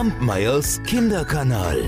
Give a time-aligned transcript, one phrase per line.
[0.00, 1.78] Kampmeyers Kinderkanal.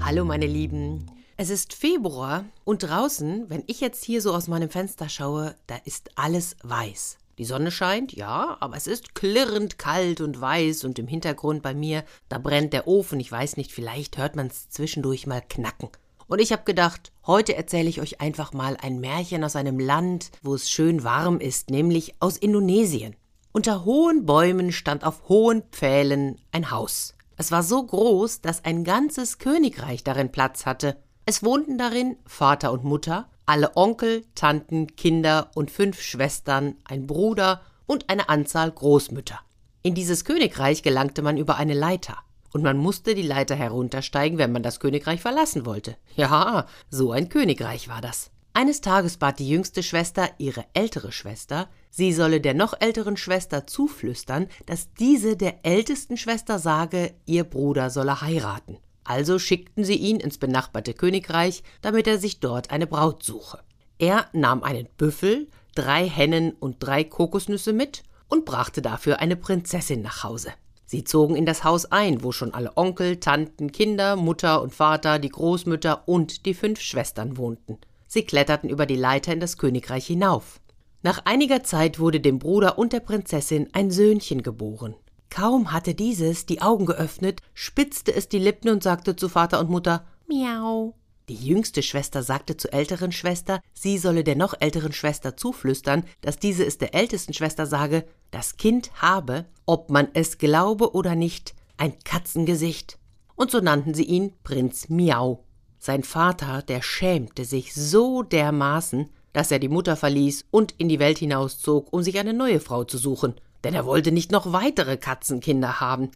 [0.00, 1.04] Hallo meine Lieben.
[1.36, 5.76] Es ist Februar und draußen, wenn ich jetzt hier so aus meinem Fenster schaue, da
[5.84, 7.18] ist alles weiß.
[7.36, 11.74] Die Sonne scheint, ja, aber es ist klirrend kalt und weiß und im Hintergrund bei
[11.74, 15.90] mir, da brennt der Ofen, ich weiß nicht, vielleicht hört man es zwischendurch mal knacken.
[16.26, 20.30] Und ich habe gedacht, heute erzähle ich euch einfach mal ein Märchen aus einem Land,
[20.42, 23.14] wo es schön warm ist, nämlich aus Indonesien.
[23.56, 27.14] Unter hohen Bäumen stand auf hohen Pfählen ein Haus.
[27.38, 30.98] Es war so groß, dass ein ganzes Königreich darin Platz hatte.
[31.24, 37.62] Es wohnten darin Vater und Mutter, alle Onkel, Tanten, Kinder und fünf Schwestern, ein Bruder
[37.86, 39.40] und eine Anzahl Großmütter.
[39.82, 42.18] In dieses Königreich gelangte man über eine Leiter
[42.52, 45.96] und man musste die Leiter heruntersteigen, wenn man das Königreich verlassen wollte.
[46.14, 48.30] Ja, so ein Königreich war das.
[48.56, 53.66] Eines Tages bat die jüngste Schwester ihre ältere Schwester, sie solle der noch älteren Schwester
[53.66, 58.78] zuflüstern, dass diese der ältesten Schwester sage, ihr Bruder solle heiraten.
[59.04, 63.58] Also schickten sie ihn ins benachbarte Königreich, damit er sich dort eine Braut suche.
[63.98, 70.00] Er nahm einen Büffel, drei Hennen und drei Kokosnüsse mit und brachte dafür eine Prinzessin
[70.00, 70.48] nach Hause.
[70.86, 75.18] Sie zogen in das Haus ein, wo schon alle Onkel, Tanten, Kinder, Mutter und Vater,
[75.18, 77.76] die Großmütter und die fünf Schwestern wohnten.
[78.16, 80.58] Sie kletterten über die Leiter in das Königreich hinauf.
[81.02, 84.94] Nach einiger Zeit wurde dem Bruder und der Prinzessin ein Söhnchen geboren.
[85.28, 89.68] Kaum hatte dieses die Augen geöffnet, spitzte es die Lippen und sagte zu Vater und
[89.68, 90.94] Mutter Miau.
[91.28, 96.38] Die jüngste Schwester sagte zur älteren Schwester, sie solle der noch älteren Schwester zuflüstern, dass
[96.38, 101.54] diese es der ältesten Schwester sage, das Kind habe, ob man es glaube oder nicht,
[101.76, 102.98] ein Katzengesicht.
[103.34, 105.45] Und so nannten sie ihn Prinz Miau.
[105.78, 110.98] Sein Vater, der schämte sich so dermaßen, dass er die Mutter verließ und in die
[110.98, 114.96] Welt hinauszog, um sich eine neue Frau zu suchen, denn er wollte nicht noch weitere
[114.96, 116.10] Katzenkinder haben.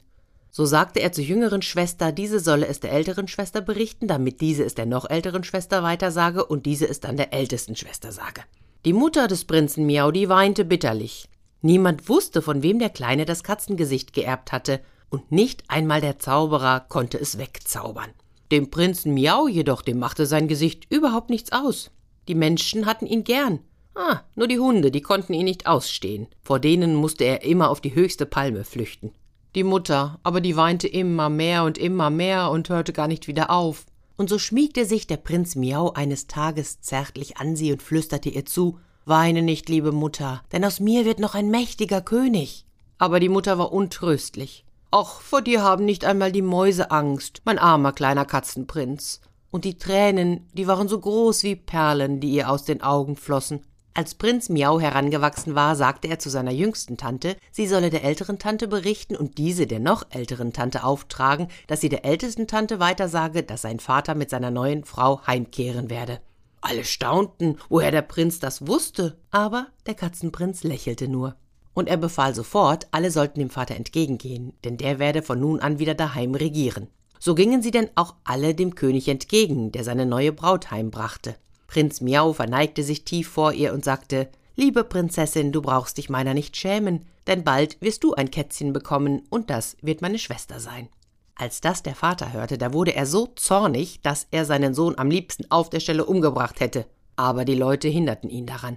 [0.51, 4.65] So sagte er zur jüngeren Schwester, diese solle es der älteren Schwester berichten, damit diese
[4.65, 8.43] es der noch älteren Schwester weitersage und diese es dann der ältesten Schwester sage.
[8.85, 11.29] Die Mutter des Prinzen Miau, die weinte bitterlich.
[11.61, 16.87] Niemand wusste, von wem der Kleine das Katzengesicht geerbt hatte, und nicht einmal der Zauberer
[16.89, 18.11] konnte es wegzaubern.
[18.51, 21.91] Dem Prinzen Miau jedoch, dem machte sein Gesicht überhaupt nichts aus.
[22.27, 23.61] Die Menschen hatten ihn gern.
[23.95, 26.27] Ah, nur die Hunde, die konnten ihn nicht ausstehen.
[26.43, 29.13] Vor denen musste er immer auf die höchste Palme flüchten.
[29.55, 33.51] Die Mutter, aber die weinte immer mehr und immer mehr und hörte gar nicht wieder
[33.51, 33.87] auf.
[34.17, 38.47] Und so schmiegte sich der Prinz Miau eines Tages zärtlich an sie und flüsterte ihr
[38.47, 42.67] zu Weine nicht, liebe Mutter, denn aus mir wird noch ein mächtiger König.
[42.99, 44.65] Aber die Mutter war untröstlich.
[44.93, 49.21] Och, vor dir haben nicht einmal die Mäuse Angst, mein armer kleiner Katzenprinz.
[49.53, 53.65] Und die Tränen, die waren so groß wie Perlen, die ihr aus den Augen flossen.
[53.95, 58.39] Als Prinz Miau herangewachsen war, sagte er zu seiner jüngsten Tante, sie solle der älteren
[58.41, 63.45] Tante berichten und diese der noch älteren Tante auftragen, dass sie der ältesten Tante weitersage,
[63.45, 66.21] dass sein Vater mit seiner neuen Frau heimkehren werde.
[66.61, 71.37] Alle staunten, woher der Prinz das wusste, aber der Katzenprinz lächelte nur.
[71.81, 75.79] Und er befahl sofort, alle sollten dem Vater entgegengehen, denn der werde von nun an
[75.79, 76.89] wieder daheim regieren.
[77.19, 81.37] So gingen sie denn auch alle dem König entgegen, der seine neue Braut heimbrachte.
[81.69, 86.35] Prinz Miau verneigte sich tief vor ihr und sagte Liebe Prinzessin, du brauchst dich meiner
[86.35, 90.91] nicht schämen, denn bald wirst du ein Kätzchen bekommen, und das wird meine Schwester sein.
[91.35, 95.11] Als das der Vater hörte, da wurde er so zornig, dass er seinen Sohn am
[95.11, 96.85] liebsten auf der Stelle umgebracht hätte.
[97.17, 98.77] Aber die Leute hinderten ihn daran.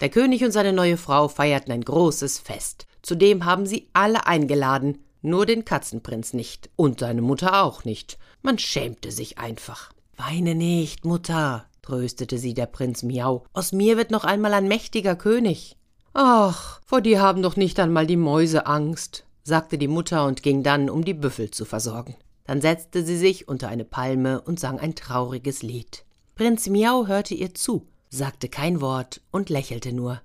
[0.00, 2.86] Der König und seine neue Frau feierten ein großes Fest.
[3.02, 8.18] Zudem haben sie alle eingeladen, nur den Katzenprinz nicht und seine Mutter auch nicht.
[8.42, 9.92] Man schämte sich einfach.
[10.16, 13.44] Weine nicht, Mutter, tröstete sie der Prinz Miau.
[13.52, 15.76] Aus mir wird noch einmal ein mächtiger König.
[16.14, 20.62] Ach, vor dir haben doch nicht einmal die Mäuse Angst, sagte die Mutter und ging
[20.62, 22.16] dann, um die Büffel zu versorgen.
[22.44, 26.04] Dann setzte sie sich unter eine Palme und sang ein trauriges Lied.
[26.34, 30.20] Prinz Miau hörte ihr zu, sagte kein Wort und lächelte nur.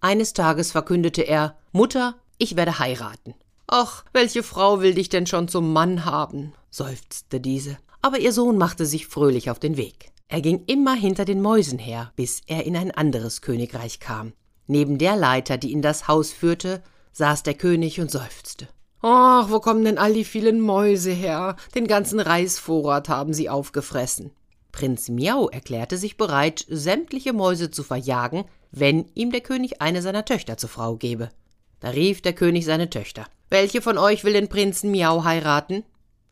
[0.00, 3.34] Eines Tages verkündete er Mutter, ich werde heiraten.
[3.66, 6.52] Ach, welche Frau will dich denn schon zum Mann haben?
[6.70, 7.78] seufzte diese.
[8.02, 10.12] Aber ihr Sohn machte sich fröhlich auf den Weg.
[10.28, 14.32] Er ging immer hinter den Mäusen her, bis er in ein anderes Königreich kam.
[14.66, 18.68] Neben der Leiter, die in das Haus führte, saß der König und seufzte.
[19.00, 21.56] Ach, wo kommen denn all die vielen Mäuse her?
[21.74, 24.32] Den ganzen Reisvorrat haben sie aufgefressen.
[24.78, 30.24] Prinz Miau erklärte sich bereit, sämtliche Mäuse zu verjagen, wenn ihm der König eine seiner
[30.24, 31.30] Töchter zur Frau gebe.
[31.80, 33.26] Da rief der König seine Töchter.
[33.50, 35.82] Welche von euch will den Prinzen Miau heiraten?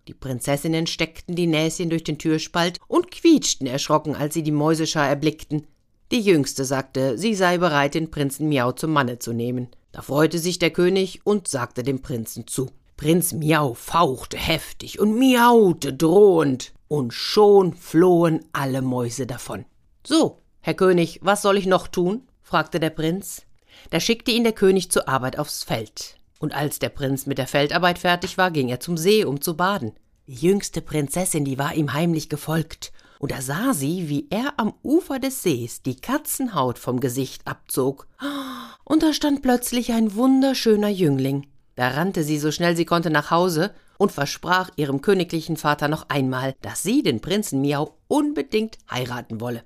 [0.07, 5.09] Die Prinzessinnen steckten die Näschen durch den Türspalt und quietschten erschrocken, als sie die Mäuseschar
[5.09, 5.67] erblickten.
[6.13, 9.71] Die Jüngste sagte, sie sei bereit, den Prinzen Miau zum Manne zu nehmen.
[9.91, 12.71] Da freute sich der König und sagte dem Prinzen zu.
[12.97, 19.65] Prinz Miau fauchte heftig und miaute drohend, und schon flohen alle Mäuse davon.
[20.07, 22.23] So, Herr König, was soll ich noch tun?
[22.43, 23.43] fragte der Prinz.
[23.91, 26.17] Da schickte ihn der König zur Arbeit aufs Feld.
[26.39, 29.57] Und als der Prinz mit der Feldarbeit fertig war, ging er zum See, um zu
[29.57, 29.93] baden.
[30.27, 34.75] Die jüngste Prinzessin, die war ihm heimlich gefolgt, und da sah sie, wie er am
[34.83, 38.07] Ufer des Sees die Katzenhaut vom Gesicht abzog.
[38.85, 41.47] Und da stand plötzlich ein wunderschöner Jüngling.
[41.77, 46.09] Da rannte sie so schnell sie konnte nach Hause und versprach ihrem königlichen Vater noch
[46.09, 49.63] einmal, dass sie den Prinzen Miau unbedingt heiraten wolle.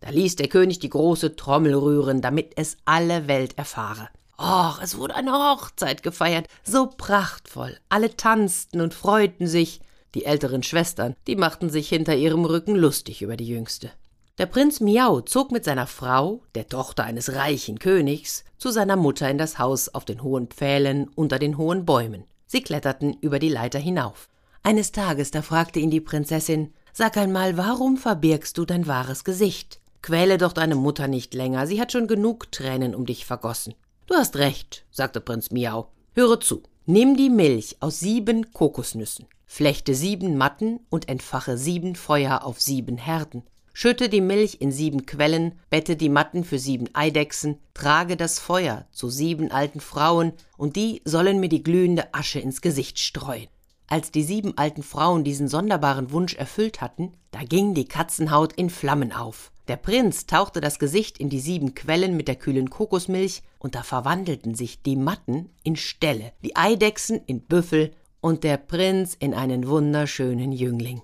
[0.00, 4.08] Da ließ der König die große Trommel rühren, damit es alle Welt erfahre.
[4.36, 7.78] Och, es wurde eine Hochzeit gefeiert, so prachtvoll.
[7.88, 9.80] Alle tanzten und freuten sich.
[10.16, 13.90] Die älteren Schwestern, die machten sich hinter ihrem Rücken lustig über die jüngste.
[14.38, 19.28] Der Prinz Miau zog mit seiner Frau, der Tochter eines reichen Königs, zu seiner Mutter
[19.28, 22.24] in das Haus auf den hohen Pfählen unter den hohen Bäumen.
[22.46, 24.30] Sie kletterten über die Leiter hinauf.
[24.62, 29.80] Eines Tages, da fragte ihn die Prinzessin, Sag einmal, warum verbirgst du dein wahres Gesicht?
[30.00, 33.74] Quäle doch deine Mutter nicht länger, sie hat schon genug Tränen um dich vergossen.
[34.06, 35.88] Du hast recht, sagte Prinz Miau.
[36.14, 36.62] Höre zu.
[36.86, 42.96] Nimm die Milch aus sieben Kokosnüssen, flechte sieben Matten und entfache sieben Feuer auf sieben
[42.96, 43.42] Herden.
[43.74, 48.86] Schütte die Milch in sieben Quellen, bette die Matten für sieben Eidechsen, trage das Feuer
[48.92, 53.48] zu sieben alten Frauen, und die sollen mir die glühende Asche ins Gesicht streuen.
[53.88, 58.70] Als die sieben alten Frauen diesen sonderbaren Wunsch erfüllt hatten, da ging die Katzenhaut in
[58.70, 59.52] Flammen auf.
[59.68, 63.82] Der Prinz tauchte das Gesicht in die sieben Quellen mit der kühlen Kokosmilch, und da
[63.82, 69.66] verwandelten sich die Matten in Ställe, die Eidechsen in Büffel und der Prinz in einen
[69.66, 71.02] wunderschönen Jüngling.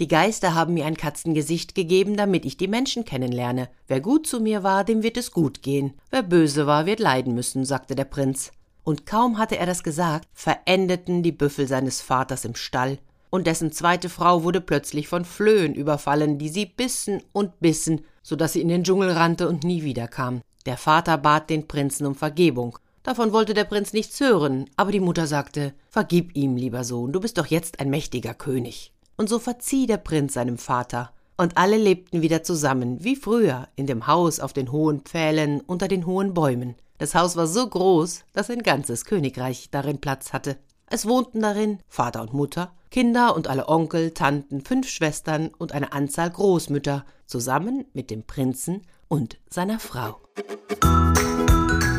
[0.00, 3.68] Die Geister haben mir ein Katzengesicht gegeben, damit ich die Menschen kennenlerne.
[3.86, 5.92] Wer gut zu mir war, dem wird es gut gehen.
[6.10, 8.52] Wer böse war, wird leiden müssen, sagte der Prinz.
[8.84, 12.98] Und kaum hatte er das gesagt, verendeten die Büffel seines Vaters im Stall,
[13.30, 18.34] und dessen zweite Frau wurde plötzlich von Flöhen überfallen, die sie bissen und bissen, so
[18.34, 20.40] dass sie in den Dschungel rannte und nie wiederkam.
[20.66, 22.78] Der Vater bat den Prinzen um Vergebung.
[23.02, 27.20] Davon wollte der Prinz nichts hören, aber die Mutter sagte Vergib ihm, lieber Sohn, du
[27.20, 31.76] bist doch jetzt ein mächtiger König und so verzieh der Prinz seinem Vater, und alle
[31.76, 36.34] lebten wieder zusammen, wie früher, in dem Haus auf den hohen Pfählen unter den hohen
[36.34, 36.76] Bäumen.
[36.98, 40.56] Das Haus war so groß, dass ein ganzes Königreich darin Platz hatte.
[40.86, 45.92] Es wohnten darin Vater und Mutter, Kinder und alle Onkel, Tanten, fünf Schwestern und eine
[45.92, 50.20] Anzahl Großmütter, zusammen mit dem Prinzen und seiner Frau.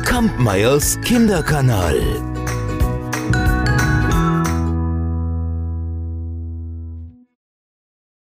[0.04, 2.33] Kampmeyers Kinderkanal